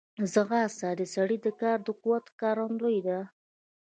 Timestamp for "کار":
1.61-1.77